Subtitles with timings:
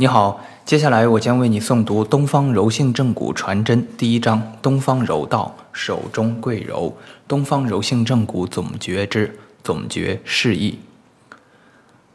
[0.00, 6.96] 你好，接下来我将为你诵读《东方柔性正骨传真》第一章：东方柔道，手中贵柔。
[7.28, 10.78] 东方柔性正骨总诀之总诀释义：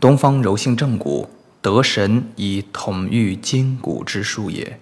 [0.00, 1.30] 东方柔性正骨，
[1.62, 4.80] 得神以统御筋骨之术也。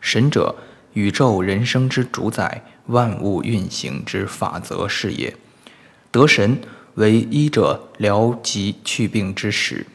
[0.00, 0.56] 神者，
[0.94, 5.36] 宇宙人生之主宰，万物运行之法则是也。
[6.10, 6.58] 得神
[6.94, 9.86] 为医者疗疾去病之始。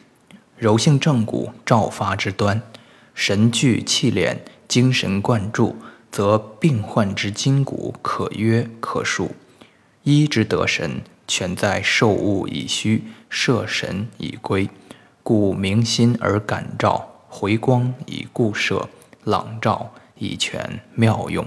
[0.58, 2.60] 柔性正骨，照发之端；
[3.14, 5.76] 神聚气敛，精神贯注，
[6.10, 9.30] 则病患之筋骨可约可束。
[10.02, 14.68] 医之得神，全在受物以虚，摄神以归。
[15.22, 18.88] 故明心而感照，回光以固摄，
[19.22, 21.46] 朗照以全妙用。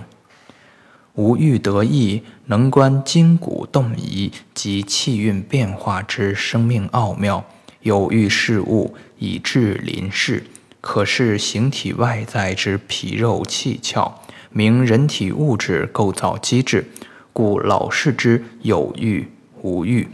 [1.16, 7.44] 吾欲得意，能观筋骨动移及气运变化之生命奥妙。
[7.82, 10.44] 有欲事物以治临事，
[10.82, 14.14] 可视形体外在之皮肉气窍，
[14.52, 16.86] 明人体物质构造机制，
[17.34, 19.28] 故老世之有欲
[19.62, 20.08] 无欲，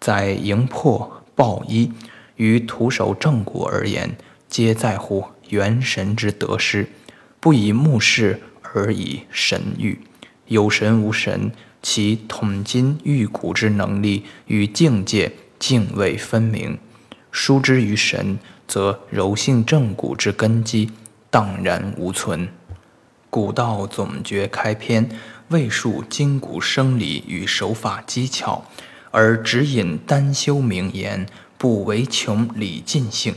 [0.00, 1.92] 在营破暴衣
[2.34, 4.16] 与徒手正骨而言，
[4.48, 6.88] 皆在乎元神之得失，
[7.38, 10.00] 不以目视而以神欲。
[10.46, 16.78] 有神无神，其统筋育骨之能力与境界泾渭分明。
[17.38, 20.90] 疏之于神，则柔性正骨之根基
[21.30, 22.48] 荡然无存。
[23.28, 25.06] 古道总诀开篇，
[25.48, 28.64] 未述筋骨生理与手法技巧，
[29.10, 31.26] 而只引单修名言，
[31.58, 33.34] 不为穷理尽性，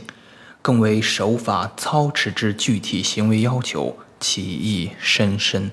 [0.62, 5.70] 更为手法操持之具体行为要求，其意深深。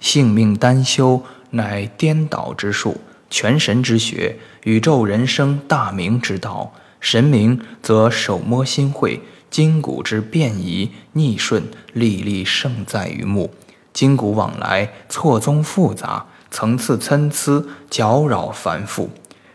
[0.00, 6.74] 性命单修，乃颠倒之术，全神之学，宇宙人生大明之道。
[7.00, 13.50] 神明则手摸心会，筋骨之变移逆顺，历历胜在于目。
[13.92, 19.10] 筋骨往来错综复杂，层次参差，搅扰繁复。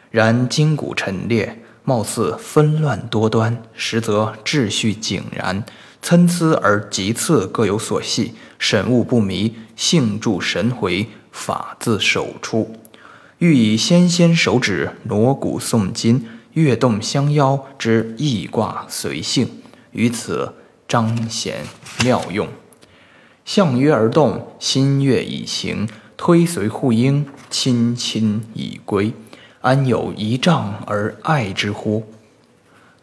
[0.10, 5.64] 然筋骨陈列，貌似纷乱多端，实则秩序井然，
[6.02, 12.76] 参差而极次，各有所系，审物不迷，性助神回，法自手出。
[13.38, 16.26] 欲以纤纤手指挪骨诵经。
[16.56, 19.62] 跃动相邀之易卦随性，
[19.92, 20.54] 于此
[20.88, 21.64] 彰显
[22.02, 22.48] 妙用。
[23.44, 25.86] 象约而动，心悦以行，
[26.16, 29.12] 推随互应，亲亲以归。
[29.60, 32.06] 安有一丈而爱之乎？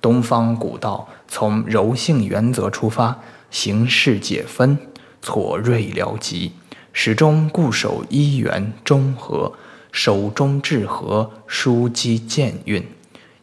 [0.01, 3.21] 东方古道从柔性原则出发，
[3.51, 4.79] 形式解分，
[5.21, 6.53] 错锐疗疾，
[6.95, 9.53] 始终固守一元中和，
[9.93, 12.83] 手中治和，枢机健运。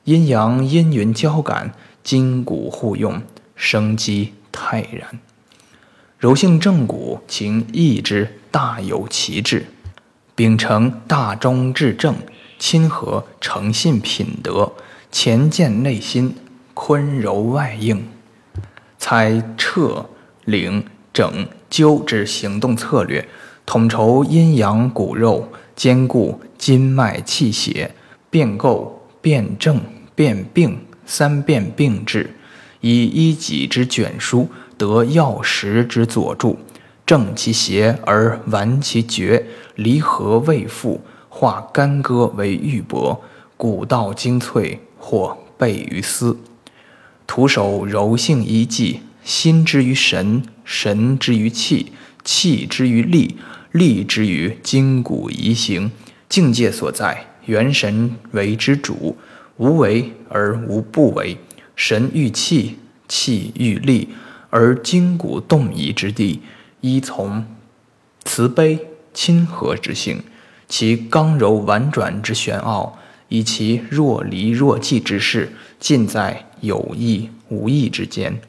[0.05, 1.73] 阴阳阴云交感，
[2.03, 3.21] 筋骨互用，
[3.55, 5.19] 生机泰然。
[6.17, 9.67] 柔性正骨，情意之大有其志，
[10.35, 12.15] 秉承大中至正，
[12.57, 14.73] 亲和诚信品德，
[15.11, 16.35] 前见内心，
[16.73, 18.07] 坤柔外应，
[18.97, 20.09] 采彻
[20.43, 20.83] 领
[21.13, 23.27] 整纠之行动策略，
[23.65, 27.95] 统筹阴阳骨肉，兼顾筋脉气血，
[28.29, 29.81] 变构辩证。
[30.15, 32.35] 辨病三辨并治，
[32.81, 36.59] 以一己之卷书得药食之佐助，
[37.05, 43.17] 正其邪而完其绝，离合未复，化干戈为玉帛，
[43.55, 46.37] 古道精粹，或备于斯。
[47.25, 51.93] 徒手柔性一技，心之于神，神之于气，
[52.25, 53.37] 气之于力，
[53.71, 55.89] 力之于筋骨移行，
[56.27, 59.17] 境界所在，元神为之主。
[59.57, 61.37] 无为而无不为，
[61.75, 62.77] 神欲气，
[63.09, 64.07] 气欲力，
[64.49, 66.41] 而筋骨动移之地，
[66.79, 67.45] 依从
[68.23, 68.79] 慈悲
[69.13, 70.23] 亲和之性，
[70.69, 78.39] 其刚柔婉转之玄奥，以其若离若即之势，尽在有意无意之间。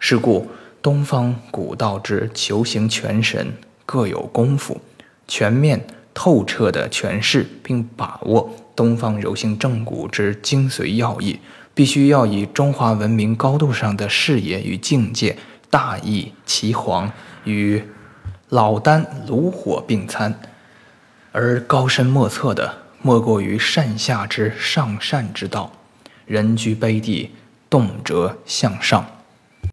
[0.00, 0.48] 是故
[0.82, 3.52] 东方古道之求行全神，
[3.86, 4.80] 各有功夫，
[5.28, 8.50] 全面透彻的诠释并把握。
[8.76, 11.38] 东方柔性正骨之精髓要义，
[11.74, 15.36] 必须要以中华文明高度上的视野与境界，
[15.68, 17.12] 大义齐皇，
[17.44, 17.82] 与
[18.48, 20.40] 老丹炉火并参，
[21.32, 25.72] 而高深莫测的，莫过于善下之上善之道。
[26.24, 27.32] 人居卑地，
[27.68, 29.19] 动辄向上。